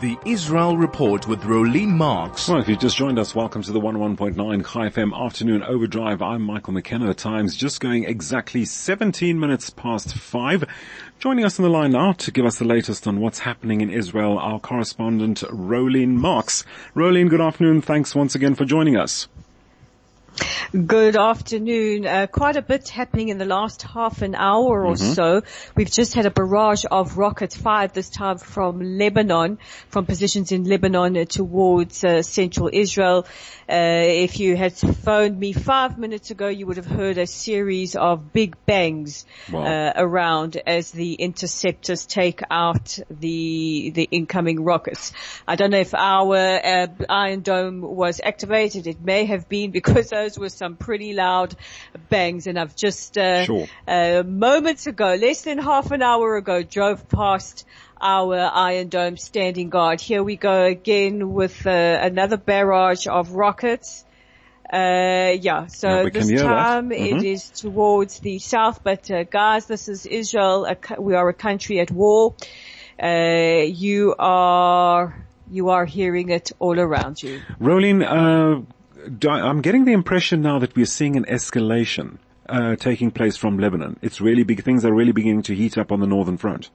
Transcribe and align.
The 0.00 0.16
Israel 0.24 0.76
Report 0.76 1.26
with 1.26 1.40
Rolene 1.40 1.88
Marks. 1.88 2.48
Well, 2.48 2.60
if 2.60 2.68
you've 2.68 2.78
just 2.78 2.96
joined 2.96 3.18
us, 3.18 3.34
welcome 3.34 3.62
to 3.62 3.72
the 3.72 3.80
101.9 3.80 4.36
Chai 4.64 4.90
FM 4.90 5.12
Afternoon 5.12 5.64
Overdrive. 5.64 6.22
I'm 6.22 6.40
Michael 6.42 6.72
McKenna. 6.72 7.08
The 7.08 7.14
time's 7.14 7.56
just 7.56 7.80
going 7.80 8.04
exactly 8.04 8.64
17 8.64 9.40
minutes 9.40 9.70
past 9.70 10.14
five. 10.14 10.62
Joining 11.18 11.44
us 11.44 11.58
on 11.58 11.64
the 11.64 11.68
line 11.68 11.90
now 11.90 12.12
to 12.12 12.30
give 12.30 12.46
us 12.46 12.58
the 12.60 12.64
latest 12.64 13.08
on 13.08 13.18
what's 13.18 13.40
happening 13.40 13.80
in 13.80 13.90
Israel, 13.90 14.38
our 14.38 14.60
correspondent 14.60 15.40
Rolene 15.50 16.14
Marks. 16.14 16.64
Rolene, 16.94 17.28
good 17.28 17.40
afternoon. 17.40 17.82
Thanks 17.82 18.14
once 18.14 18.36
again 18.36 18.54
for 18.54 18.64
joining 18.64 18.96
us. 18.96 19.26
Good 20.72 21.16
afternoon. 21.16 22.06
Uh, 22.06 22.26
quite 22.26 22.56
a 22.56 22.62
bit 22.62 22.88
happening 22.88 23.28
in 23.30 23.38
the 23.38 23.46
last 23.46 23.82
half 23.82 24.20
an 24.22 24.34
hour 24.34 24.84
or 24.84 24.94
mm-hmm. 24.94 25.12
so. 25.14 25.42
We've 25.74 25.90
just 25.90 26.14
had 26.14 26.26
a 26.26 26.30
barrage 26.30 26.84
of 26.90 27.16
rockets 27.16 27.56
fired 27.56 27.94
this 27.94 28.10
time 28.10 28.38
from 28.38 28.80
Lebanon, 28.80 29.58
from 29.88 30.04
positions 30.04 30.52
in 30.52 30.64
Lebanon 30.64 31.26
towards 31.26 32.04
uh, 32.04 32.22
central 32.22 32.68
Israel. 32.72 33.26
Uh, 33.68 34.04
if 34.04 34.40
you 34.40 34.56
had 34.56 34.74
phoned 34.74 35.38
me 35.38 35.52
five 35.52 35.98
minutes 35.98 36.30
ago, 36.30 36.48
you 36.48 36.66
would 36.66 36.76
have 36.76 36.86
heard 36.86 37.18
a 37.18 37.26
series 37.26 37.96
of 37.96 38.32
big 38.32 38.56
bangs 38.66 39.24
wow. 39.50 39.62
Uh, 39.62 39.92
around 39.96 40.60
as 40.66 40.90
the 40.90 41.14
interceptors 41.14 42.06
take 42.06 42.40
out 42.50 42.98
the 43.10 43.90
the 43.94 44.08
incoming 44.10 44.64
rockets. 44.64 45.12
I 45.46 45.56
don't 45.56 45.70
know 45.70 45.78
if 45.78 45.94
our 45.94 46.36
uh, 46.36 46.86
Iron 47.08 47.40
Dome 47.40 47.80
was 47.80 48.20
activated. 48.22 48.86
It 48.86 49.00
may 49.00 49.24
have 49.24 49.48
been 49.48 49.70
because 49.70 50.10
those 50.10 50.27
were 50.36 50.48
some 50.48 50.74
pretty 50.74 51.12
loud 51.12 51.54
bangs. 52.10 52.48
And 52.48 52.58
I've 52.58 52.74
just 52.74 53.16
uh, 53.16 53.44
sure. 53.44 53.66
uh, 53.86 54.24
moments 54.26 54.88
ago, 54.88 55.14
less 55.14 55.42
than 55.42 55.58
half 55.58 55.92
an 55.92 56.02
hour 56.02 56.36
ago, 56.36 56.62
drove 56.64 57.08
past 57.08 57.64
our 58.00 58.38
Iron 58.38 58.88
Dome 58.88 59.16
standing 59.16 59.70
guard. 59.70 60.00
Here 60.00 60.22
we 60.22 60.36
go 60.36 60.64
again 60.64 61.32
with 61.32 61.66
uh, 61.66 61.70
another 61.70 62.36
barrage 62.36 63.06
of 63.06 63.32
rockets. 63.32 64.04
Uh, 64.70 65.34
yeah, 65.40 65.66
so 65.66 66.02
yeah, 66.02 66.08
this 66.10 66.42
time 66.42 66.90
mm-hmm. 66.90 67.16
it 67.16 67.24
is 67.24 67.48
towards 67.48 68.18
the 68.20 68.38
south, 68.38 68.84
but 68.84 69.10
uh, 69.10 69.24
guys, 69.24 69.64
this 69.64 69.88
is 69.88 70.04
Israel. 70.04 70.68
we 70.98 71.14
are 71.14 71.28
a 71.28 71.34
country 71.34 71.80
at 71.80 71.90
war. 71.90 72.34
Uh, 73.02 73.62
you 73.64 74.14
are, 74.18 75.24
you 75.50 75.70
are 75.70 75.86
hearing 75.86 76.28
it 76.28 76.52
all 76.58 76.78
around 76.78 77.22
you. 77.22 77.40
Rolene, 77.58 78.04
uh, 78.04 78.60
I'm 79.28 79.60
getting 79.60 79.84
the 79.84 79.92
impression 79.92 80.42
now 80.42 80.58
that 80.58 80.74
we're 80.76 80.86
seeing 80.86 81.16
an 81.16 81.24
escalation 81.24 82.18
uh, 82.48 82.76
taking 82.76 83.10
place 83.10 83.36
from 83.36 83.58
Lebanon. 83.58 83.98
It's 84.02 84.20
really 84.20 84.42
big. 84.42 84.62
Things 84.62 84.84
are 84.84 84.92
really 84.92 85.12
beginning 85.12 85.42
to 85.42 85.54
heat 85.54 85.78
up 85.78 85.92
on 85.92 86.00
the 86.00 86.06
northern 86.06 86.38
front. 86.38 86.70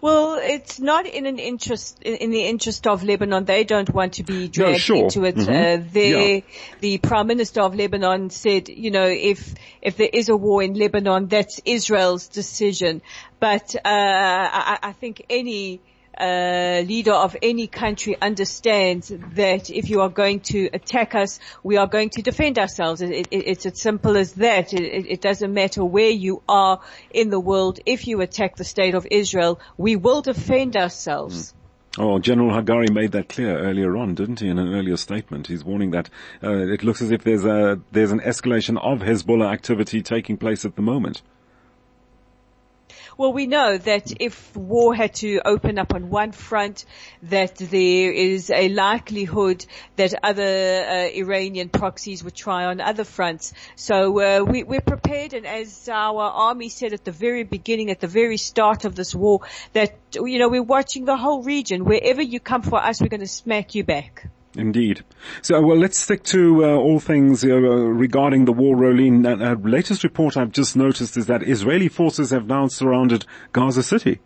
Well, 0.00 0.38
it's 0.40 0.78
not 0.78 1.06
in 1.06 1.26
an 1.26 1.38
interest 1.38 2.00
in, 2.02 2.30
the 2.30 2.46
interest 2.46 2.86
of 2.86 3.02
Lebanon. 3.02 3.44
They 3.44 3.64
don't 3.64 3.90
want 3.90 4.14
to 4.14 4.22
be 4.22 4.48
dragged 4.48 4.72
no, 4.72 4.78
sure. 4.78 5.04
into 5.04 5.24
it. 5.24 5.36
Mm-hmm. 5.36 5.96
Uh, 5.96 6.00
yeah. 6.00 6.40
The 6.80 6.98
prime 6.98 7.26
minister 7.26 7.60
of 7.62 7.74
Lebanon 7.74 8.30
said, 8.30 8.68
you 8.68 8.90
know, 8.90 9.06
if 9.06 9.54
if 9.82 9.96
there 9.96 10.10
is 10.12 10.28
a 10.28 10.36
war 10.36 10.62
in 10.62 10.74
Lebanon, 10.74 11.26
that's 11.26 11.60
Israel's 11.64 12.28
decision. 12.28 13.02
But 13.40 13.74
uh, 13.76 13.80
I, 13.84 14.78
I 14.82 14.92
think 14.92 15.26
any 15.28 15.80
uh, 16.18 16.82
leader 16.86 17.12
of 17.12 17.36
any 17.42 17.66
country 17.66 18.16
understands 18.20 19.12
that 19.34 19.70
if 19.70 19.90
you 19.90 20.02
are 20.02 20.08
going 20.08 20.40
to 20.40 20.68
attack 20.72 21.14
us, 21.14 21.40
we 21.62 21.76
are 21.76 21.86
going 21.86 22.10
to 22.10 22.22
defend 22.22 22.58
ourselves. 22.58 23.00
It, 23.00 23.10
it, 23.10 23.28
it's 23.32 23.66
as 23.66 23.80
simple 23.80 24.16
as 24.16 24.32
that. 24.34 24.72
It, 24.72 25.06
it, 25.08 25.20
doesn't 25.20 25.52
matter 25.52 25.84
where 25.84 26.10
you 26.10 26.42
are 26.48 26.80
in 27.10 27.30
the 27.30 27.40
world. 27.40 27.80
If 27.86 28.06
you 28.06 28.20
attack 28.20 28.56
the 28.56 28.64
state 28.64 28.94
of 28.94 29.06
Israel, 29.10 29.60
we 29.76 29.96
will 29.96 30.22
defend 30.22 30.76
ourselves. 30.76 31.52
Mm. 31.52 31.54
Oh, 31.96 32.18
General 32.18 32.50
Hagari 32.50 32.90
made 32.90 33.12
that 33.12 33.28
clear 33.28 33.56
earlier 33.56 33.96
on, 33.96 34.16
didn't 34.16 34.40
he? 34.40 34.48
In 34.48 34.58
an 34.58 34.74
earlier 34.74 34.96
statement, 34.96 35.46
he's 35.46 35.62
warning 35.62 35.92
that 35.92 36.10
uh, 36.42 36.50
it 36.50 36.82
looks 36.82 37.00
as 37.00 37.12
if 37.12 37.22
there's 37.22 37.44
a 37.44 37.80
there's 37.92 38.10
an 38.10 38.18
escalation 38.20 38.82
of 38.82 38.98
Hezbollah 38.98 39.52
activity 39.52 40.02
taking 40.02 40.36
place 40.36 40.64
at 40.64 40.74
the 40.74 40.82
moment. 40.82 41.22
Well, 43.16 43.32
we 43.32 43.46
know 43.46 43.78
that 43.78 44.12
if 44.20 44.56
war 44.56 44.92
had 44.92 45.14
to 45.16 45.40
open 45.44 45.78
up 45.78 45.94
on 45.94 46.10
one 46.10 46.32
front, 46.32 46.84
that 47.22 47.54
there 47.56 48.10
is 48.10 48.50
a 48.50 48.68
likelihood 48.68 49.64
that 49.94 50.14
other 50.24 50.42
uh, 50.42 51.08
Iranian 51.14 51.68
proxies 51.68 52.24
would 52.24 52.34
try 52.34 52.64
on 52.64 52.80
other 52.80 53.04
fronts. 53.04 53.52
So 53.76 54.20
uh, 54.20 54.44
we, 54.44 54.64
we're 54.64 54.80
prepared, 54.80 55.32
and 55.32 55.46
as 55.46 55.88
our 55.88 56.22
army 56.22 56.68
said 56.68 56.92
at 56.92 57.04
the 57.04 57.12
very 57.12 57.44
beginning, 57.44 57.90
at 57.90 58.00
the 58.00 58.08
very 58.08 58.36
start 58.36 58.84
of 58.84 58.96
this 58.96 59.14
war, 59.14 59.42
that 59.74 59.96
you 60.14 60.40
know 60.40 60.48
we're 60.48 60.62
watching 60.62 61.04
the 61.04 61.16
whole 61.16 61.44
region. 61.44 61.84
Wherever 61.84 62.22
you 62.22 62.40
come 62.40 62.62
for 62.62 62.82
us, 62.82 63.00
we're 63.00 63.08
going 63.08 63.20
to 63.20 63.28
smack 63.28 63.76
you 63.76 63.84
back. 63.84 64.28
Indeed. 64.56 65.04
So, 65.42 65.60
well, 65.60 65.76
let's 65.76 65.98
stick 65.98 66.22
to 66.24 66.64
uh, 66.64 66.68
all 66.76 67.00
things 67.00 67.44
uh, 67.44 67.48
regarding 67.48 68.44
the 68.44 68.52
war, 68.52 68.76
Rolene. 68.76 69.26
Uh, 69.26 69.56
latest 69.68 70.04
report 70.04 70.36
I've 70.36 70.52
just 70.52 70.76
noticed 70.76 71.16
is 71.16 71.26
that 71.26 71.42
Israeli 71.42 71.88
forces 71.88 72.30
have 72.30 72.46
now 72.46 72.68
surrounded 72.68 73.26
Gaza 73.52 73.82
City. 73.82 74.20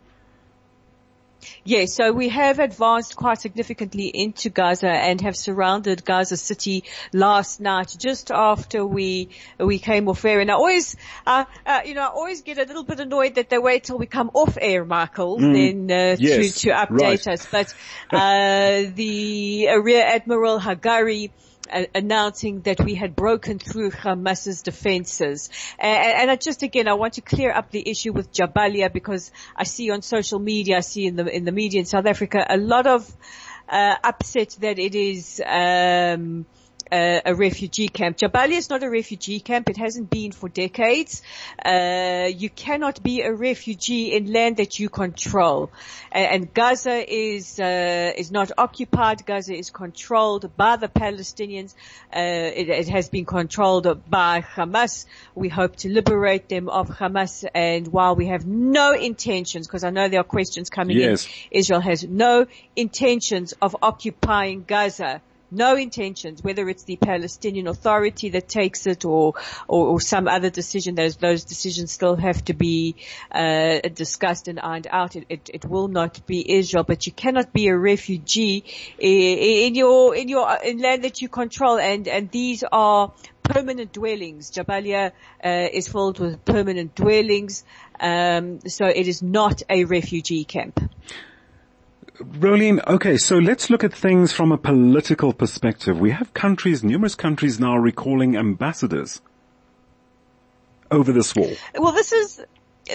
Yes, 1.63 1.93
so 1.93 2.11
we 2.11 2.29
have 2.29 2.59
advanced 2.59 3.15
quite 3.15 3.39
significantly 3.39 4.07
into 4.07 4.49
Gaza 4.49 4.89
and 4.89 5.21
have 5.21 5.35
surrounded 5.35 6.05
Gaza 6.05 6.37
City 6.37 6.83
last 7.13 7.59
night, 7.59 7.95
just 7.97 8.31
after 8.31 8.85
we 8.85 9.29
we 9.57 9.79
came 9.79 10.07
off 10.07 10.23
air. 10.25 10.39
And 10.39 10.51
I 10.51 10.55
always, 10.55 10.95
uh, 11.25 11.45
uh, 11.65 11.81
you 11.85 11.93
know, 11.93 12.01
I 12.01 12.07
always 12.07 12.41
get 12.41 12.57
a 12.57 12.63
little 12.63 12.83
bit 12.83 12.99
annoyed 12.99 13.35
that 13.35 13.49
they 13.49 13.57
wait 13.57 13.85
till 13.85 13.97
we 13.97 14.05
come 14.05 14.31
off 14.33 14.57
air, 14.59 14.85
Michael, 14.85 15.37
mm, 15.37 15.53
then 15.53 15.91
uh, 15.91 16.15
yes, 16.19 16.55
to 16.55 16.69
to 16.69 16.75
update 16.75 17.25
right. 17.25 17.27
us. 17.27 17.45
But 17.45 17.73
uh, 18.11 18.89
the 18.95 19.67
Rear 19.81 20.03
Admiral 20.05 20.59
Hagari 20.59 21.31
announcing 21.95 22.61
that 22.61 22.79
we 22.79 22.95
had 22.95 23.15
broken 23.15 23.59
through 23.59 23.91
Hamas's 23.91 24.61
defenses. 24.61 25.49
And, 25.77 26.21
and 26.21 26.31
I 26.31 26.35
just 26.35 26.63
again, 26.63 26.87
I 26.87 26.93
want 26.93 27.13
to 27.13 27.21
clear 27.21 27.51
up 27.51 27.71
the 27.71 27.87
issue 27.87 28.13
with 28.13 28.33
Jabalia 28.33 28.91
because 28.91 29.31
I 29.55 29.63
see 29.63 29.89
on 29.91 30.01
social 30.01 30.39
media, 30.39 30.77
I 30.77 30.81
see 30.81 31.05
in 31.05 31.15
the 31.15 31.25
in 31.25 31.45
the 31.45 31.51
media 31.51 31.79
in 31.79 31.85
South 31.85 32.05
Africa 32.05 32.45
a 32.49 32.57
lot 32.57 32.87
of 32.87 33.09
uh, 33.67 33.95
upset 34.03 34.57
that 34.61 34.79
it 34.79 34.95
is. 34.95 35.41
Um, 35.45 36.45
uh, 36.91 37.21
a 37.25 37.35
refugee 37.35 37.87
camp. 37.87 38.17
Jabalia 38.17 38.57
is 38.57 38.69
not 38.69 38.83
a 38.83 38.89
refugee 38.89 39.39
camp. 39.39 39.69
It 39.69 39.77
hasn't 39.77 40.09
been 40.09 40.31
for 40.31 40.49
decades. 40.49 41.21
Uh, 41.63 42.29
you 42.33 42.49
cannot 42.49 43.01
be 43.03 43.21
a 43.21 43.33
refugee 43.33 44.15
in 44.15 44.31
land 44.31 44.57
that 44.57 44.79
you 44.79 44.89
control. 44.89 45.71
And, 46.11 46.25
and 46.25 46.53
Gaza 46.53 47.03
is 47.07 47.59
uh, 47.59 48.13
is 48.17 48.31
not 48.31 48.51
occupied. 48.57 49.25
Gaza 49.25 49.53
is 49.53 49.69
controlled 49.69 50.55
by 50.57 50.75
the 50.77 50.87
Palestinians. 50.87 51.73
Uh, 52.13 52.19
it, 52.19 52.69
it, 52.69 52.89
has 52.89 53.09
been 53.09 53.25
controlled 53.25 54.09
by 54.09 54.41
Hamas. 54.41 55.05
We 55.35 55.49
hope 55.49 55.75
to 55.77 55.89
liberate 55.89 56.49
them 56.49 56.69
of 56.69 56.89
Hamas. 56.89 57.45
And 57.53 57.87
while 57.87 58.15
we 58.15 58.27
have 58.27 58.45
no 58.45 58.93
intentions, 58.93 59.67
because 59.67 59.83
I 59.83 59.91
know 59.91 60.09
there 60.09 60.21
are 60.21 60.23
questions 60.23 60.69
coming 60.69 60.97
yes. 60.97 61.25
in, 61.25 61.31
Israel 61.59 61.81
has 61.81 62.03
no 62.03 62.47
intentions 62.75 63.53
of 63.61 63.75
occupying 63.81 64.63
Gaza 64.63 65.21
no 65.51 65.75
intentions, 65.75 66.43
whether 66.43 66.67
it's 66.69 66.83
the 66.83 66.97
Palestinian 66.97 67.67
Authority 67.67 68.29
that 68.29 68.47
takes 68.47 68.87
it 68.87 69.05
or, 69.05 69.33
or, 69.67 69.87
or 69.87 70.01
some 70.01 70.27
other 70.27 70.49
decision, 70.49 70.95
those, 70.95 71.17
those 71.17 71.43
decisions 71.43 71.91
still 71.91 72.15
have 72.15 72.43
to 72.45 72.53
be, 72.53 72.95
uh, 73.31 73.79
discussed 73.93 74.47
and 74.47 74.59
ironed 74.59 74.87
out. 74.89 75.15
It, 75.15 75.25
it, 75.29 75.49
it, 75.53 75.65
will 75.65 75.87
not 75.87 76.25
be 76.25 76.51
Israel, 76.51 76.83
but 76.83 77.05
you 77.05 77.11
cannot 77.11 77.53
be 77.53 77.67
a 77.67 77.77
refugee 77.77 78.63
in 78.97 79.75
your, 79.75 80.15
in 80.15 80.29
your, 80.29 80.57
in 80.63 80.79
land 80.79 81.03
that 81.03 81.21
you 81.21 81.29
control 81.29 81.77
and, 81.77 82.07
and 82.07 82.31
these 82.31 82.63
are 82.71 83.13
permanent 83.43 83.91
dwellings. 83.91 84.51
Jabalia, 84.51 85.11
uh, 85.43 85.67
is 85.71 85.87
filled 85.87 86.19
with 86.19 86.45
permanent 86.45 86.95
dwellings. 86.95 87.63
Um, 87.99 88.59
so 88.67 88.85
it 88.85 89.07
is 89.07 89.21
not 89.21 89.63
a 89.69 89.85
refugee 89.85 90.43
camp. 90.43 90.79
Rolene, 92.19 92.85
okay, 92.85 93.17
so 93.17 93.37
let's 93.37 93.69
look 93.69 93.83
at 93.83 93.93
things 93.93 94.33
from 94.33 94.51
a 94.51 94.57
political 94.57 95.31
perspective. 95.31 95.99
We 95.99 96.11
have 96.11 96.33
countries, 96.33 96.83
numerous 96.83 97.15
countries 97.15 97.59
now 97.59 97.77
recalling 97.77 98.35
ambassadors 98.35 99.21
over 100.91 101.13
this 101.13 101.33
war. 101.33 101.51
Well, 101.75 101.93
this 101.93 102.11
is 102.11 102.41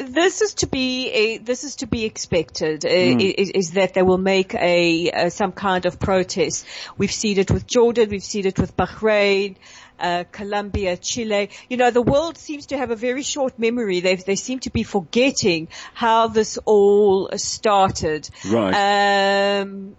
this 0.03 0.43
is 0.43 0.55
to 0.55 0.67
be 0.67 1.09
a, 1.11 1.39
this 1.39 1.65
is 1.65 1.77
to 1.77 1.87
be 1.87 2.05
expected 2.05 2.81
mm. 2.81 3.21
is, 3.21 3.51
is, 3.51 3.71
that 3.73 3.95
they 3.95 4.03
will 4.03 4.19
make 4.19 4.55
a, 4.55 5.11
a, 5.11 5.31
some 5.31 5.53
kind 5.53 5.87
of 5.87 6.01
protest. 6.01 6.67
We've 6.99 7.13
seen 7.13 7.39
it 7.39 7.51
with 7.51 7.67
Jordan, 7.67 8.11
we've 8.11 8.23
seen 8.23 8.47
it 8.47 8.59
with 8.59 8.77
Bahrain, 8.77 9.57
uh, 9.99 10.25
Colombia, 10.31 10.97
Chile. 10.97 11.51
You 11.69 11.77
know, 11.77 11.91
the 11.91 12.03
world 12.03 12.39
seems 12.39 12.67
to 12.67 12.79
have 12.79 12.91
a 12.91 12.97
very 12.97 13.23
short 13.23 13.59
memory. 13.59 14.01
They 14.01 14.17
they 14.17 14.37
seem 14.37 14.61
to 14.61 14.71
be 14.71 14.83
forgetting 14.83 15.69
how 15.93 16.29
this 16.29 16.59
all 16.65 17.31
started. 17.37 18.29
Right. 18.45 19.61
Um, 19.61 19.97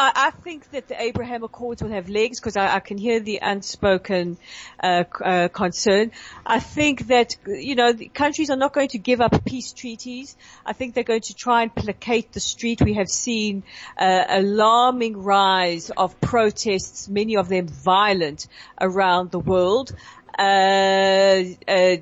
I, 0.00 0.12
I, 0.14 0.30
think 0.30 0.70
that 0.70 0.88
the 0.88 1.00
Abraham 1.00 1.44
Accords 1.44 1.82
will 1.82 1.90
have 1.90 2.08
legs 2.08 2.40
because 2.40 2.56
I, 2.56 2.76
I, 2.76 2.80
can 2.80 2.96
hear 2.96 3.20
the 3.20 3.40
unspoken 3.42 4.38
uh, 4.82 5.04
uh, 5.22 5.48
concern. 5.48 6.12
I 6.46 6.58
think 6.58 7.08
that 7.08 7.36
you 7.46 7.74
know 7.74 7.92
countries 8.14 8.48
are 8.48 8.56
not 8.56 8.72
going 8.72 8.88
to 8.88 8.98
give 8.98 9.20
up 9.20 9.44
peace 9.44 9.72
treaties. 9.74 10.36
I 10.64 10.72
think 10.72 10.94
they're 10.94 11.04
going 11.04 11.20
to 11.32 11.34
try 11.34 11.64
and 11.64 11.74
placate 11.74 12.32
the 12.32 12.40
street. 12.40 12.80
We 12.80 12.94
have 12.94 13.10
seen 13.10 13.62
uh, 13.98 14.24
alarming 14.26 15.18
rise 15.22 15.90
of 15.90 16.18
protests, 16.18 17.06
many 17.06 17.36
of 17.36 17.50
them 17.50 17.68
violent, 17.68 18.46
around 18.80 19.30
the 19.30 19.40
world. 19.40 19.94
Uh, 20.38 21.42
uh, 21.68 21.96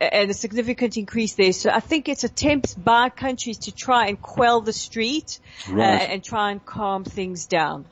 and 0.00 0.30
a 0.30 0.34
significant 0.34 0.96
increase 0.96 1.34
there. 1.34 1.52
So 1.52 1.70
I 1.70 1.80
think 1.80 2.08
it's 2.08 2.24
attempts 2.24 2.74
by 2.74 3.08
countries 3.08 3.58
to 3.58 3.72
try 3.72 4.06
and 4.06 4.20
quell 4.20 4.60
the 4.60 4.72
street 4.72 5.40
uh, 5.68 5.74
right. 5.74 6.02
uh, 6.02 6.12
and 6.12 6.24
try 6.24 6.50
and 6.52 6.64
calm 6.64 7.04
things 7.04 7.46
down. 7.46 7.84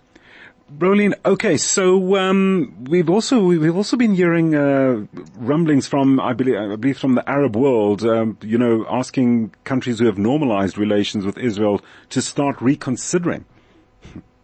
Rolene, 0.79 1.15
okay, 1.25 1.59
so 1.59 2.17
um, 2.17 2.87
we've 2.89 3.09
also 3.09 3.41
we've 3.41 3.77
also 3.77 3.97
been 3.97 4.17
hearing 4.17 4.53
uh, 4.57 5.07
rumblings 5.37 5.87
from 5.87 6.19
I 6.19 6.33
believe 6.33 6.57
I 6.57 6.75
believe 6.75 6.99
from 6.99 7.15
the 7.15 7.29
Arab 7.31 7.55
world, 7.55 8.03
um, 8.03 8.37
you 8.43 8.59
know, 8.59 8.85
asking 8.91 9.55
countries 9.63 10.01
who 10.01 10.07
have 10.07 10.19
normalized 10.19 10.77
relations 10.77 11.25
with 11.25 11.39
Israel 11.39 11.83
to 12.11 12.21
start 12.21 12.61
reconsidering. 12.61 13.45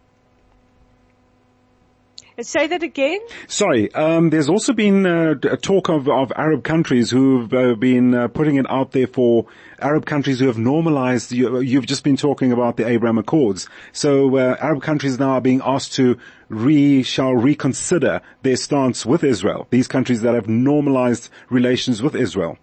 Say 2.41 2.65
that 2.67 2.81
again. 2.81 3.19
Sorry. 3.47 3.93
Um, 3.93 4.31
there's 4.31 4.49
also 4.49 4.73
been 4.73 5.05
uh, 5.05 5.35
a 5.43 5.57
talk 5.57 5.89
of, 5.89 6.09
of 6.09 6.31
Arab 6.35 6.63
countries 6.63 7.11
who've 7.11 7.53
uh, 7.53 7.75
been 7.75 8.15
uh, 8.15 8.27
putting 8.27 8.55
it 8.55 8.65
out 8.69 8.91
there 8.91 9.05
for 9.05 9.45
Arab 9.79 10.07
countries 10.07 10.39
who 10.39 10.47
have 10.47 10.57
normalized. 10.57 11.31
You, 11.31 11.75
have 11.75 11.85
just 11.85 12.03
been 12.03 12.17
talking 12.17 12.51
about 12.51 12.77
the 12.77 12.87
Abraham 12.87 13.19
Accords. 13.19 13.69
So 13.91 14.35
uh, 14.37 14.55
Arab 14.59 14.81
countries 14.81 15.19
now 15.19 15.33
are 15.33 15.41
being 15.41 15.61
asked 15.63 15.93
to 15.93 16.17
re 16.49 17.03
shall 17.03 17.33
reconsider 17.33 18.21
their 18.41 18.55
stance 18.55 19.05
with 19.05 19.23
Israel. 19.23 19.67
These 19.69 19.87
countries 19.87 20.21
that 20.21 20.33
have 20.33 20.47
normalized 20.47 21.29
relations 21.51 22.01
with 22.01 22.15
Israel. 22.15 22.57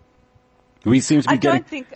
We 0.84 0.98
seem 0.98 1.22
to 1.22 1.28
be 1.28 1.34
I 1.34 1.36
getting. 1.36 1.60
Don't 1.60 1.68
think- 1.68 1.86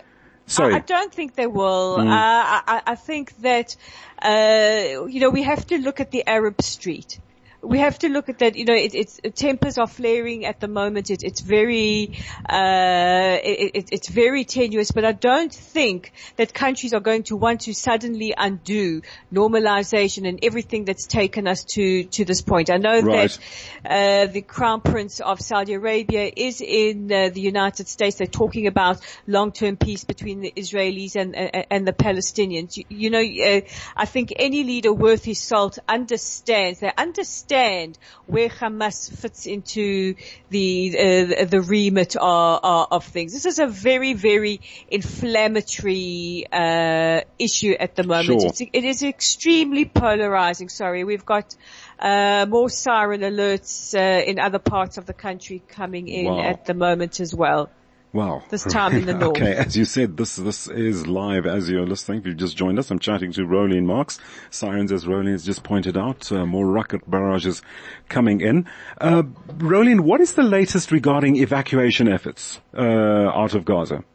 Sorry. 0.47 0.75
I, 0.75 0.77
I, 0.77 0.79
don't 0.81 1.11
think 1.11 1.33
they 1.33 1.47
will. 1.47 1.97
Mm. 1.97 2.07
Uh, 2.07 2.13
I, 2.13 2.81
I, 2.85 2.95
think 2.95 3.35
that, 3.37 3.75
uh, 4.21 5.07
you 5.07 5.19
know, 5.19 5.31
we 5.31 5.41
have 5.41 5.65
to 5.67 5.79
look 5.79 5.99
at 5.99 6.11
the 6.11 6.27
Arab 6.27 6.61
street 6.61 7.19
we 7.65 7.79
have 7.79 7.99
to 7.99 8.09
look 8.09 8.29
at 8.29 8.39
that. 8.39 8.55
You 8.55 8.65
know, 8.65 8.73
it, 8.73 8.93
it's 8.93 9.19
tempers 9.35 9.77
are 9.77 9.87
flaring 9.87 10.45
at 10.45 10.59
the 10.59 10.67
moment. 10.67 11.09
It, 11.09 11.23
it's 11.23 11.41
very, 11.41 12.17
uh, 12.47 13.37
it, 13.43 13.89
it's 13.91 14.09
very 14.09 14.45
tenuous. 14.45 14.91
But 14.91 15.05
I 15.05 15.11
don't 15.11 15.53
think 15.53 16.13
that 16.37 16.53
countries 16.53 16.93
are 16.93 16.99
going 16.99 17.23
to 17.23 17.35
want 17.35 17.61
to 17.61 17.73
suddenly 17.73 18.33
undo 18.37 19.01
normalization 19.33 20.27
and 20.27 20.39
everything 20.43 20.85
that's 20.85 21.07
taken 21.07 21.47
us 21.47 21.63
to 21.75 22.03
to 22.03 22.25
this 22.25 22.41
point. 22.41 22.69
I 22.69 22.77
know 22.77 23.01
right. 23.01 23.39
that 23.83 24.27
uh, 24.29 24.31
the 24.31 24.41
Crown 24.41 24.81
Prince 24.81 25.19
of 25.19 25.41
Saudi 25.41 25.73
Arabia 25.73 26.31
is 26.35 26.61
in 26.61 27.11
uh, 27.11 27.29
the 27.29 27.41
United 27.41 27.87
States. 27.87 28.17
They're 28.17 28.27
talking 28.27 28.67
about 28.67 28.99
long-term 29.27 29.77
peace 29.77 30.03
between 30.03 30.41
the 30.41 30.53
Israelis 30.55 31.15
and 31.15 31.35
and 31.35 31.87
the 31.87 31.93
Palestinians. 31.93 32.77
You, 32.77 32.83
you 32.89 33.09
know, 33.09 33.21
uh, 33.21 33.61
I 33.95 34.05
think 34.05 34.33
any 34.35 34.63
leader 34.63 34.93
worth 34.93 35.23
his 35.23 35.39
salt 35.39 35.79
understands. 35.87 36.79
They 36.79 36.91
understand 36.95 37.54
understand 37.55 37.97
where 38.27 38.49
Hamas 38.49 39.11
fits 39.11 39.45
into 39.45 40.15
the 40.49 40.95
uh, 41.39 41.45
the 41.45 41.61
remit 41.61 42.15
of, 42.15 42.87
of, 42.91 43.05
things. 43.05 43.33
This 43.33 43.45
is 43.45 43.59
a 43.59 43.67
very 43.67 44.13
very 44.13 44.61
inflammatory 44.89 46.45
uh, 46.51 47.21
issue 47.39 47.75
at 47.79 47.95
the 47.95 48.03
moment. 48.03 48.41
Sure. 48.41 48.49
It's, 48.49 48.61
it 48.61 48.83
is 48.83 49.03
extremely 49.03 49.85
polarizing. 49.85 50.69
Sorry, 50.69 51.03
we've 51.03 51.25
got 51.25 51.55
uh, 51.99 52.45
more 52.49 52.69
siren 52.69 53.21
alerts 53.21 53.95
uh, 53.95 54.23
in 54.23 54.39
other 54.39 54.59
parts 54.59 54.97
of 54.97 55.05
the 55.05 55.13
country 55.13 55.61
coming 55.67 56.07
in 56.07 56.25
wow. 56.25 56.41
at 56.41 56.65
the 56.65 56.73
moment 56.73 57.19
as 57.19 57.33
well. 57.33 57.69
Wow. 58.15 58.43
This 58.49 58.63
time 58.63 58.95
in 58.95 59.05
the 59.05 59.13
north. 59.17 59.35
okay, 59.35 59.55
as 59.55 59.75
you 59.75 59.83
said, 59.83 60.15
this 60.15 60.37
this 60.37 60.69
is 60.69 61.05
live 61.05 61.45
as 61.45 61.69
you're 61.69 61.85
listening. 61.85 62.19
If 62.19 62.27
you've 62.27 62.37
just 62.37 62.55
joined 62.55 62.79
us, 62.79 62.89
I'm 62.89 62.97
chatting 62.97 63.33
to 63.33 63.41
Rolene 63.41 63.83
Marks. 63.83 64.19
Sirens, 64.51 64.93
as 64.93 65.03
Rolene 65.03 65.33
has 65.33 65.43
just 65.43 65.63
pointed 65.63 65.97
out, 65.97 66.31
uh, 66.31 66.45
more 66.45 66.65
rocket 66.65 67.01
barrages 67.11 67.61
coming 68.07 68.39
in. 68.39 68.67
Uh, 69.01 69.23
what 69.23 70.21
is 70.21 70.33
the 70.33 70.43
latest 70.43 70.93
regarding 70.93 71.35
evacuation 71.35 72.07
efforts 72.07 72.61
uh, 72.73 72.79
out 72.79 73.53
of 73.53 73.65
Gaza? 73.65 74.05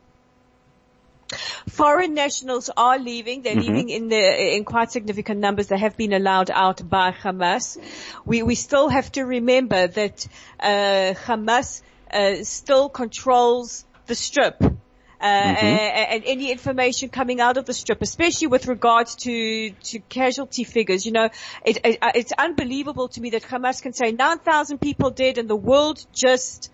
Foreign 1.68 2.14
nationals 2.14 2.70
are 2.74 2.98
leaving. 2.98 3.42
They're 3.42 3.54
mm-hmm. 3.54 3.70
leaving 3.70 3.90
in 3.90 4.08
the 4.08 4.54
in 4.56 4.64
quite 4.64 4.90
significant 4.92 5.40
numbers. 5.40 5.66
They 5.66 5.78
have 5.78 5.98
been 5.98 6.14
allowed 6.14 6.50
out 6.50 6.88
by 6.88 7.12
Hamas. 7.12 7.76
We 8.24 8.42
we 8.42 8.54
still 8.54 8.88
have 8.88 9.12
to 9.12 9.26
remember 9.26 9.88
that 9.88 10.26
uh, 10.58 11.12
Hamas 11.26 11.82
uh, 12.10 12.44
still 12.44 12.88
controls 12.88 13.84
the 14.10 14.14
strip. 14.14 14.56
Uh, 14.60 15.26
mm-hmm. 15.26 15.66
and, 15.66 16.12
and, 16.12 16.24
any 16.24 16.50
information 16.50 17.10
coming 17.10 17.42
out 17.42 17.58
of 17.58 17.66
the 17.66 17.74
strip, 17.74 18.00
especially 18.00 18.46
with 18.46 18.66
regards 18.66 19.16
to, 19.16 19.70
to 19.82 19.98
casualty 20.08 20.64
figures. 20.64 21.04
You 21.04 21.12
know, 21.12 21.28
it, 21.62 21.76
it, 21.84 21.98
it's 22.14 22.32
unbelievable 22.32 23.08
to 23.08 23.20
me 23.20 23.30
that 23.30 23.42
Hamas 23.42 23.82
can 23.82 23.92
say 23.92 24.12
9,000 24.12 24.78
people 24.78 25.10
dead 25.10 25.36
and 25.36 25.46
the 25.48 25.56
world 25.56 26.04
just 26.14 26.72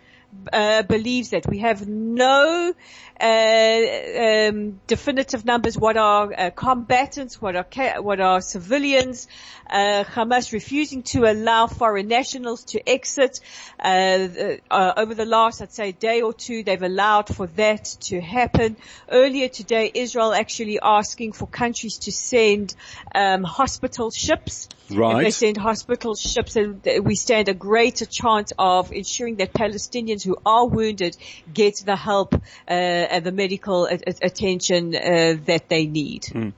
uh, 0.52 0.82
believes 0.82 1.30
that. 1.30 1.46
We 1.48 1.58
have 1.58 1.86
no 1.86 2.72
uh, 3.20 3.24
um, 3.24 4.80
definitive 4.86 5.44
numbers. 5.44 5.76
What 5.76 5.96
are 5.96 6.32
uh, 6.32 6.50
combatants? 6.50 7.40
What 7.40 7.56
are 7.56 7.64
ca- 7.64 8.00
what 8.00 8.20
are 8.20 8.40
civilians? 8.40 9.28
Uh, 9.68 10.04
Hamas 10.04 10.52
refusing 10.52 11.02
to 11.02 11.24
allow 11.24 11.66
foreign 11.66 12.08
nationals 12.08 12.64
to 12.64 12.88
exit. 12.88 13.40
Uh, 13.78 14.28
uh, 14.70 14.92
over 14.96 15.14
the 15.14 15.24
last, 15.24 15.60
I'd 15.60 15.72
say, 15.72 15.92
day 15.92 16.22
or 16.22 16.32
two, 16.32 16.62
they've 16.62 16.82
allowed 16.82 17.34
for 17.34 17.46
that 17.48 17.84
to 18.02 18.20
happen. 18.20 18.76
Earlier 19.10 19.48
today, 19.48 19.90
Israel 19.92 20.32
actually 20.32 20.78
asking 20.80 21.32
for 21.32 21.46
countries 21.46 21.98
to 21.98 22.12
send 22.12 22.74
um, 23.14 23.42
hospital 23.42 24.10
ships. 24.10 24.68
Right. 24.88 25.16
If 25.16 25.22
they 25.24 25.30
send 25.32 25.56
hospital 25.56 26.14
ships, 26.14 26.54
and 26.54 26.80
we 27.02 27.16
stand 27.16 27.48
a 27.48 27.54
greater 27.54 28.06
chance 28.06 28.52
of 28.56 28.92
ensuring 28.92 29.36
that 29.36 29.52
Palestinians 29.52 30.15
who 30.22 30.36
are 30.44 30.66
wounded 30.66 31.16
get 31.52 31.82
the 31.84 31.96
help 31.96 32.34
uh, 32.34 32.38
and 32.68 33.24
the 33.24 33.32
medical 33.32 33.86
attention 33.86 34.94
uh, 34.94 35.36
that 35.46 35.68
they 35.68 35.86
need. 35.86 36.22
Mm. 36.24 36.52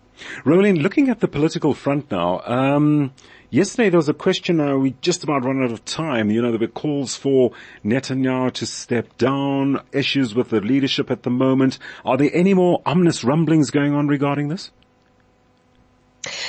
Rolene, 0.45 0.83
looking 0.83 1.09
at 1.09 1.21
the 1.21 1.29
political 1.29 1.75
front 1.75 2.11
now, 2.11 2.41
um, 2.45 3.13
yesterday 3.51 3.89
there 3.89 3.99
was 3.99 4.09
a 4.09 4.15
question, 4.15 4.57
now 4.57 4.77
we 4.77 4.95
just 5.01 5.23
about 5.23 5.45
run 5.45 5.63
out 5.63 5.71
of 5.71 5.85
time. 5.85 6.31
You 6.31 6.43
know, 6.43 6.51
there 6.51 6.61
were 6.61 6.67
calls 6.67 7.15
for 7.15 7.53
Netanyahu 7.85 8.53
to 8.55 8.67
step 8.67 9.17
down, 9.17 9.81
issues 9.93 10.35
with 10.35 10.51
the 10.51 10.61
leadership 10.61 11.11
at 11.11 11.23
the 11.23 11.31
moment. 11.31 11.79
Are 12.05 12.17
there 12.17 12.31
any 12.33 12.55
more 12.55 12.83
ominous 12.85 13.23
rumblings 13.23 13.71
going 13.71 13.95
on 13.95 14.09
regarding 14.09 14.49
this? 14.49 14.71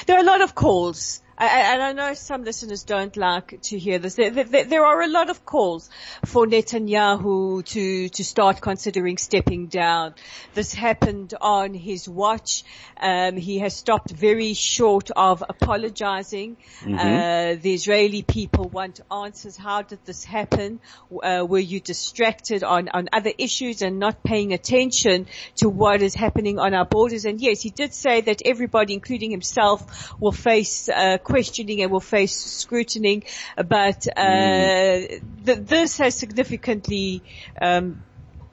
There 0.07 0.17
are 0.17 0.21
a 0.21 0.25
lot 0.25 0.41
of 0.41 0.55
calls 0.55 1.21
and 1.45 1.81
I 1.81 1.93
know 1.93 2.13
some 2.15 2.43
listeners 2.43 2.83
don't 2.83 3.15
like 3.15 3.61
to 3.61 3.79
hear 3.79 3.97
this. 3.97 4.15
There, 4.15 4.29
there, 4.29 4.65
there, 4.65 4.85
are 4.85 5.01
a 5.01 5.07
lot 5.07 5.29
of 5.29 5.45
calls 5.45 5.89
for 6.25 6.45
Netanyahu 6.45 7.63
to, 7.65 8.09
to 8.09 8.23
start 8.25 8.59
considering 8.59 9.17
stepping 9.17 9.67
down. 9.67 10.15
This 10.53 10.73
happened 10.73 11.33
on 11.39 11.73
his 11.73 12.09
watch. 12.09 12.63
Um, 12.99 13.37
he 13.37 13.59
has 13.59 13.73
stopped 13.73 14.11
very 14.11 14.53
short 14.53 15.11
of 15.11 15.41
apologizing. 15.47 16.57
Mm-hmm. 16.81 16.95
Uh, 16.95 17.61
the 17.61 17.73
Israeli 17.73 18.21
people 18.21 18.67
want 18.67 18.99
answers. 19.09 19.55
How 19.55 19.81
did 19.81 19.99
this 20.05 20.25
happen? 20.25 20.81
Uh, 21.11 21.45
were 21.47 21.59
you 21.59 21.79
distracted 21.79 22.63
on, 22.65 22.89
on 22.89 23.07
other 23.13 23.31
issues 23.37 23.81
and 23.81 23.97
not 23.97 24.23
paying 24.23 24.51
attention 24.51 25.27
to 25.55 25.69
what 25.69 26.01
is 26.01 26.15
happening 26.15 26.59
on 26.59 26.73
our 26.73 26.85
borders? 26.85 27.23
And 27.23 27.39
yes, 27.39 27.61
he 27.61 27.69
did 27.69 27.93
say 27.93 28.19
that 28.21 28.41
everybody, 28.43 28.93
including 28.93 29.31
himself, 29.31 30.13
will 30.19 30.33
face 30.33 30.89
uh, 30.89 31.17
questioning 31.29 31.81
and 31.81 31.91
will 31.91 31.99
face 31.99 32.35
scrutiny. 32.35 33.23
But 33.55 34.07
uh, 34.07 34.21
mm. 34.21 35.21
th- 35.45 35.59
this 35.59 35.97
has 35.97 36.15
significantly 36.15 37.23
um, 37.61 38.03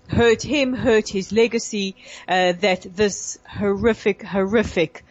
hurt 0.09 0.43
him, 0.43 0.75
hurt 0.75 1.09
his 1.09 1.33
legacy. 1.33 1.97
Uh, 2.29 2.53
that 2.61 2.87
this 2.95 3.39
horrific, 3.49 4.23
horrific 4.23 5.05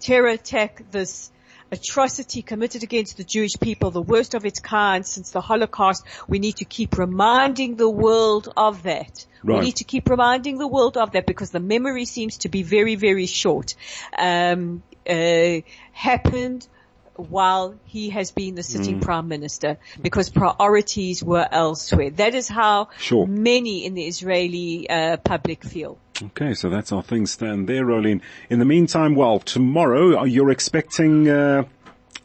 terror 0.00 0.28
attack, 0.28 0.84
this 0.90 1.30
atrocity 1.70 2.42
committed 2.42 2.82
against 2.82 3.16
the 3.16 3.24
Jewish 3.24 3.52
people, 3.60 3.90
the 3.90 4.02
worst 4.02 4.34
of 4.34 4.44
its 4.44 4.60
kind 4.60 5.04
since 5.06 5.30
the 5.30 5.40
Holocaust. 5.40 6.04
We 6.28 6.38
need 6.38 6.56
to 6.56 6.64
keep 6.64 6.98
reminding 6.98 7.76
the 7.76 7.90
world 7.90 8.52
of 8.56 8.84
that. 8.84 9.26
Right. 9.42 9.58
We 9.58 9.64
need 9.66 9.76
to 9.76 9.84
keep 9.84 10.08
reminding 10.08 10.58
the 10.58 10.68
world 10.68 10.96
of 10.96 11.12
that 11.12 11.26
because 11.26 11.50
the 11.50 11.60
memory 11.60 12.06
seems 12.06 12.38
to 12.38 12.48
be 12.48 12.62
very, 12.62 12.94
very 12.94 13.26
short. 13.26 13.74
Um, 14.16 14.82
uh, 15.08 15.60
happened 15.92 16.68
while 17.16 17.76
he 17.84 18.10
has 18.10 18.32
been 18.32 18.56
the 18.56 18.62
sitting 18.62 18.98
prime 19.00 19.28
minister 19.28 19.78
because 20.02 20.30
priorities 20.30 21.22
were 21.22 21.46
elsewhere. 21.50 22.10
That 22.10 22.34
is 22.34 22.48
how 22.48 22.88
Sure. 22.98 23.26
many 23.26 23.84
in 23.86 23.94
the 23.94 24.04
Israeli 24.04 24.88
uh, 24.90 25.18
public 25.18 25.62
feel. 25.62 25.98
Okay, 26.22 26.54
so 26.54 26.70
that's 26.70 26.90
how 26.90 27.02
things 27.02 27.30
stand 27.32 27.68
there, 27.68 27.84
Rolene. 27.84 28.20
In 28.50 28.58
the 28.58 28.64
meantime, 28.64 29.14
well, 29.14 29.38
tomorrow 29.38 30.20
uh, 30.20 30.24
you're 30.24 30.50
expecting 30.50 31.28
uh, 31.28 31.64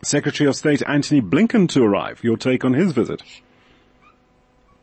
Secretary 0.03 0.48
of 0.48 0.55
State 0.55 0.81
Antony 0.88 1.21
Blinken 1.21 1.67
to 1.69 1.83
arrive. 1.83 2.24
Your 2.24 2.38
take 2.38 2.63
on 2.65 2.74
his 2.74 2.91
visit? 2.91 3.21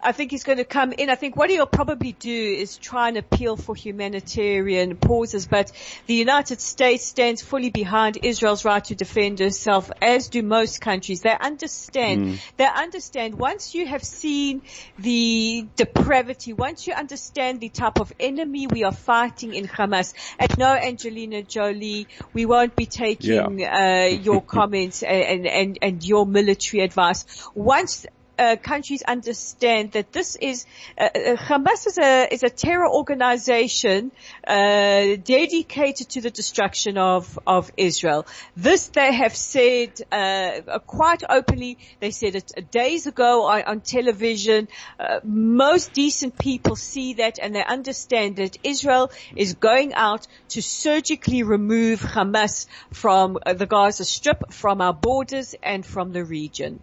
I 0.07 0.13
think 0.13 0.31
he's 0.31 0.45
going 0.45 0.59
to 0.59 0.65
come 0.65 0.93
in. 0.93 1.11
I 1.11 1.17
think 1.17 1.35
what 1.35 1.51
he'll 1.51 1.67
probably 1.67 2.13
do 2.13 2.31
is 2.31 2.79
try 2.79 3.09
and 3.09 3.17
appeal 3.17 3.57
for 3.57 3.75
humanitarian 3.75 4.95
pauses, 4.97 5.49
but 5.49 5.73
the 6.07 6.15
United 6.15 6.61
States 6.61 7.05
stands 7.05 7.43
fully 7.43 7.71
behind 7.71 8.19
Israel's 8.23 8.65
right 8.65 8.85
to 8.85 8.95
defend 8.95 9.41
herself, 9.41 9.91
as 10.01 10.29
do 10.29 10.45
most 10.45 10.81
countries. 10.81 11.23
They 11.23 11.37
understand, 11.37 12.41
they 12.57 12.67
understand 12.67 13.35
once 13.35 13.75
you 13.75 13.89
have 13.89 14.05
seen 14.05 14.63
the 14.97 15.67
depravity, 15.75 16.53
once 16.53 16.87
you 16.87 16.95
understand 16.95 17.61
the 17.61 17.69
type 17.69 17.99
of 17.99 18.13
enemy 18.21 18.69
we 18.69 18.85
are 18.85 18.93
fighting 18.93 19.55
in 19.55 19.67
Hamas, 19.67 20.15
and 20.39 20.57
no, 20.57 20.73
Angelina 20.73 21.43
Jolie, 21.43 22.07
we 22.33 22.47
won't 22.47 22.77
be 22.77 22.87
taking, 22.87 23.65
uh, 23.65 24.09
your 24.23 24.41
comments 24.41 25.03
and, 25.03 25.49
and, 25.49 25.79
and 25.83 26.05
your 26.05 26.27
military 26.27 26.85
advice. 26.85 27.25
Once 27.57 28.07
uh, 28.39 28.57
countries 28.57 29.03
understand 29.03 29.93
that 29.93 30.13
this 30.13 30.37
is 30.37 30.67
uh, 30.99 31.05
uh, 31.05 31.37
Hamas 31.37 31.87
is 31.87 31.99
a 31.99 32.33
is 32.33 32.43
a 32.43 32.51
terror 32.51 32.89
organization 32.89 34.13
uh, 34.47 35.17
dedicated 35.25 36.09
to 36.11 36.21
the 36.21 36.31
destruction 36.31 36.99
of 36.99 37.39
of 37.47 37.71
Israel. 37.77 38.27
This 38.57 38.89
they 38.89 39.13
have 39.13 39.35
said 39.35 40.01
uh, 40.13 40.79
quite 40.87 41.23
openly. 41.29 41.79
They 42.01 42.11
said 42.11 42.35
it 42.35 42.71
days 42.71 43.07
ago 43.07 43.45
on, 43.47 43.63
on 43.63 43.81
television. 43.81 44.69
Uh, 44.99 45.21
most 45.25 45.93
decent 45.93 46.39
people 46.39 46.77
see 46.77 47.15
that 47.15 47.39
and 47.39 47.55
they 47.55 47.65
understand 47.65 48.37
that 48.37 48.59
Israel 48.63 49.11
is 49.35 49.55
going 49.55 49.95
out 49.95 50.27
to 50.49 50.63
surgically 50.63 51.43
remove 51.43 52.01
Hamas 52.01 52.67
from 52.93 53.39
uh, 53.45 53.55
the 53.55 53.67
Gaza 53.67 54.05
Strip, 54.05 54.53
from 54.53 54.81
our 54.81 54.95
borders, 54.95 55.55
and 55.63 55.85
from 55.85 56.13
the 56.13 56.25
region. 56.25 56.81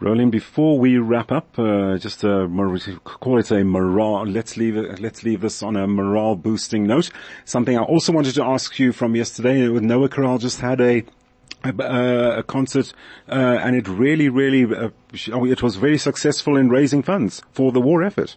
Rolene, 0.00 0.30
before 0.30 0.78
we 0.78 0.98
wrap 0.98 1.32
up, 1.32 1.58
uh, 1.58 1.96
just 1.98 2.24
a, 2.24 2.48
call 3.04 3.38
it 3.38 3.50
a 3.50 3.64
morale, 3.64 4.26
let's 4.26 4.56
leave 4.56 4.76
it, 4.76 5.00
let's 5.00 5.22
leave 5.22 5.40
this 5.40 5.62
on 5.62 5.76
a 5.76 5.86
morale 5.86 6.36
boosting 6.36 6.86
note. 6.86 7.10
Something 7.44 7.78
I 7.78 7.82
also 7.82 8.12
wanted 8.12 8.34
to 8.34 8.44
ask 8.44 8.78
you 8.78 8.92
from 8.92 9.16
yesterday 9.16 9.68
with 9.68 9.82
Noa 9.82 10.08
Kirel 10.08 10.40
just 10.40 10.60
had 10.60 10.80
a, 10.80 11.04
a, 11.64 12.38
a 12.38 12.42
concert, 12.42 12.92
uh, 13.28 13.32
and 13.32 13.74
it 13.74 13.88
really, 13.88 14.28
really, 14.28 14.64
uh, 14.64 14.90
it 15.12 15.62
was 15.62 15.76
very 15.76 15.98
successful 15.98 16.56
in 16.56 16.68
raising 16.68 17.02
funds 17.02 17.42
for 17.52 17.72
the 17.72 17.80
war 17.80 18.02
effort. 18.02 18.36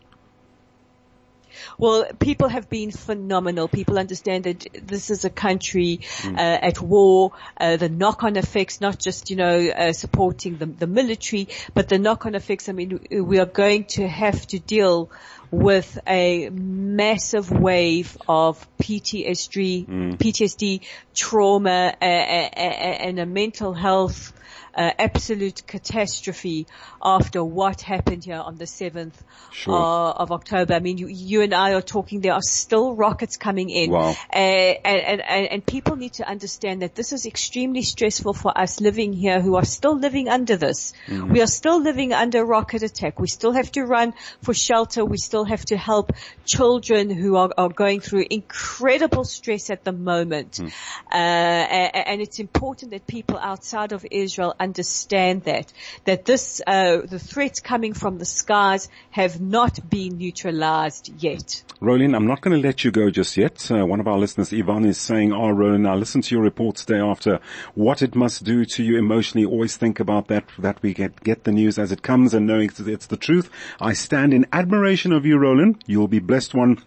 Well, 1.77 2.06
people 2.20 2.48
have 2.48 2.70
been 2.70 2.91
phenomenal. 2.91 3.68
People 3.68 4.00
understand 4.00 4.44
that 4.46 4.68
this 4.84 5.10
is 5.10 5.25
a 5.25 5.29
country 5.29 6.01
uh, 6.25 6.38
at 6.38 6.82
war. 6.82 7.34
Uh, 7.58 7.77
the 7.77 7.89
knock-on 7.89 8.36
effects, 8.38 8.82
not 8.82 9.00
just 9.00 9.29
you 9.29 9.36
know 9.36 9.70
uh, 9.70 9.94
supporting 9.94 10.58
the, 10.58 10.65
the 10.65 10.88
military, 10.88 11.48
but 11.74 11.89
the 11.89 12.00
knock-on 12.00 12.36
effects. 12.36 12.70
I 12.70 12.74
mean, 12.74 13.00
we 13.12 13.39
are 13.39 13.46
going 13.46 13.86
to 13.86 14.08
have 14.08 14.46
to 14.48 14.60
deal 14.60 15.10
with 15.51 15.98
a 16.08 16.50
massive 16.50 17.51
wave 17.51 18.18
of 18.27 18.68
PTSD, 18.77 20.18
PTSD 20.18 20.82
trauma, 21.15 21.96
uh, 22.01 22.06
uh, 22.06 22.08
uh, 22.08 22.60
and 22.60 23.20
a 23.20 23.25
mental 23.25 23.74
health 23.74 24.34
uh, 24.75 24.91
absolute 24.99 25.65
catastrophe 25.67 26.67
after 27.03 27.43
what 27.43 27.81
happened 27.81 28.23
here 28.25 28.35
on 28.39 28.55
the 28.57 28.65
7th 28.65 29.13
Sure. 29.51 29.73
uh, 29.75 30.11
of 30.11 30.31
October. 30.31 30.73
I 30.75 30.79
mean, 30.79 30.97
you, 30.97 31.07
you 31.07 31.41
and 31.41 31.53
I 31.53 31.73
are 31.73 31.81
talking, 31.81 32.21
there 32.21 32.33
are 32.33 32.41
still 32.41 32.95
rockets 32.95 33.38
coming 33.38 33.69
in. 33.69 33.91
Wow. 33.91 34.11
Uh, 34.33 34.35
and, 34.38 35.21
and, 35.21 35.47
and 35.47 35.65
people 35.65 35.95
need 35.95 36.13
to 36.13 36.27
understand 36.27 36.81
that 36.81 36.95
this 36.95 37.11
is 37.13 37.25
extremely 37.25 37.81
stressful 37.81 38.33
for 38.33 38.55
us 38.57 38.79
living 38.79 39.13
here 39.13 39.41
who 39.41 39.55
are 39.55 39.65
still 39.65 39.97
living 39.97 40.29
under 40.29 40.55
this. 40.57 40.93
We 41.07 41.41
are 41.41 41.47
still 41.47 41.81
living 41.81 42.13
under 42.13 42.45
rocket 42.45 42.83
attack. 42.83 43.19
We 43.19 43.27
still 43.27 43.51
have 43.53 43.71
to 43.73 43.83
run 43.83 44.13
for 44.43 44.53
shelter. 44.53 45.03
We 45.03 45.17
still 45.17 45.45
have 45.45 45.65
to 45.65 45.77
help 45.77 46.11
children 46.45 47.09
who 47.09 47.35
are, 47.35 47.51
are 47.57 47.69
going 47.69 48.01
through 48.01 48.25
incredible 48.29 49.23
stress 49.23 49.69
at 49.69 49.83
the 49.83 49.91
moment. 49.91 50.59
Uh, 50.59 50.67
a- 51.11 52.07
and 52.09 52.21
it's 52.21 52.39
important 52.39 52.91
that 52.91 53.07
people 53.07 53.38
outside 53.38 53.91
of 53.91 54.05
Israel 54.11 54.53
understand 54.59 55.43
that, 55.43 55.71
that 56.05 56.25
this, 56.25 56.61
uh, 56.65 56.97
the 57.01 57.19
threats 57.19 57.59
coming 57.59 57.93
from 57.93 58.17
the 58.17 58.25
skies 58.25 58.89
have 59.11 59.39
not 59.39 59.89
been 59.89 60.17
neutralized 60.17 61.11
yet. 61.21 61.63
Rolene, 61.81 62.15
I'm 62.15 62.27
not 62.27 62.41
going 62.41 62.59
to 62.59 62.67
let 62.67 62.83
you 62.83 62.91
go 62.91 63.09
just 63.09 63.37
yet. 63.37 63.71
Uh, 63.71 63.85
one 63.85 64.01
of 64.01 64.07
our 64.07 64.17
listeners, 64.17 64.51
Ivan, 64.53 64.83
is 64.85 64.97
saying, 64.97 65.31
oh, 65.31 65.53
Rolene, 65.53 65.87
I 65.87 65.95
listened 65.95 66.25
to 66.25 66.35
your 66.35 66.43
report 66.43 66.75
today 66.75 66.99
after 66.99 67.39
what 67.73 68.01
it 68.01 68.15
must 68.15 68.43
do 68.43 68.65
to 68.65 68.83
you 68.83 68.97
emotionally. 68.97 69.45
Always 69.45 69.77
think 69.77 69.99
about 69.99 70.27
that, 70.27 70.43
that 70.59 70.81
we 70.81 70.93
get, 70.93 71.23
get 71.23 71.45
the 71.45 71.53
news 71.53 71.79
as 71.79 71.93
it 71.93 72.01
comes 72.01 72.33
and 72.33 72.45
knowing 72.45 72.69
it's, 72.69 72.81
it's 72.81 73.07
the 73.07 73.17
truth. 73.17 73.49
I 73.79 73.93
stand 73.93 74.33
in 74.33 74.45
admiration 74.51 75.13
of 75.13 75.25
you, 75.25 75.37
Rolene. 75.37 75.79
You'll 75.85 76.09
be 76.09 76.19
blessed 76.19 76.53
one 76.53 76.81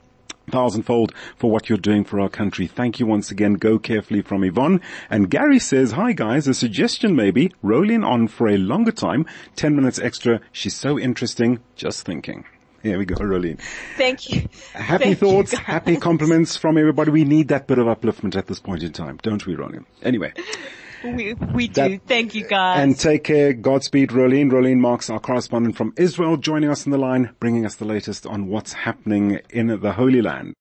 thousandfold 0.52 1.12
for 1.36 1.50
what 1.50 1.68
you're 1.68 1.78
doing 1.78 2.04
for 2.04 2.20
our 2.20 2.28
country. 2.28 2.68
Thank 2.68 3.00
you 3.00 3.06
once 3.06 3.32
again. 3.32 3.54
Go 3.54 3.80
carefully 3.80 4.22
from 4.22 4.44
Yvonne. 4.44 4.80
And 5.10 5.28
Gary 5.28 5.58
says, 5.58 5.92
hi 5.92 6.12
guys, 6.12 6.46
a 6.46 6.54
suggestion 6.54 7.16
maybe, 7.16 7.52
Rolene 7.64 8.06
on 8.06 8.28
for 8.28 8.48
a 8.48 8.56
longer 8.56 8.92
time, 8.92 9.26
10 9.56 9.74
minutes 9.74 9.98
extra. 9.98 10.40
She's 10.52 10.76
so 10.76 10.98
interesting. 10.98 11.58
Just 11.74 12.06
thinking. 12.06 12.44
Here 12.82 12.98
we 12.98 13.04
go, 13.04 13.14
Rolene. 13.14 13.60
Thank 13.96 14.28
you. 14.28 14.48
Happy 14.72 15.04
Thank 15.04 15.18
thoughts, 15.18 15.52
guys. 15.52 15.60
happy 15.60 15.96
compliments 15.96 16.56
from 16.56 16.76
everybody. 16.76 17.12
We 17.12 17.24
need 17.24 17.48
that 17.48 17.68
bit 17.68 17.78
of 17.78 17.86
upliftment 17.86 18.36
at 18.36 18.48
this 18.48 18.58
point 18.58 18.82
in 18.82 18.92
time, 18.92 19.18
don't 19.22 19.46
we, 19.46 19.54
Rolene? 19.54 19.84
Anyway, 20.02 20.32
We, 21.04 21.34
we 21.54 21.68
do. 21.68 21.98
Thank 22.06 22.34
you 22.34 22.46
guys. 22.46 22.80
and 22.80 22.98
take 22.98 23.24
care. 23.24 23.52
Godspeed, 23.52 24.10
Rolene. 24.10 24.50
Rolene 24.50 24.78
Marks, 24.78 25.10
our 25.10 25.20
correspondent 25.20 25.76
from 25.76 25.92
Israel, 25.96 26.36
joining 26.36 26.70
us 26.70 26.86
on 26.86 26.90
the 26.90 26.98
line, 26.98 27.30
bringing 27.40 27.66
us 27.66 27.74
the 27.76 27.84
latest 27.84 28.26
on 28.26 28.46
what's 28.46 28.72
happening 28.72 29.40
in 29.50 29.66
the 29.80 29.92
Holy 29.92 30.22
Land. 30.22 30.54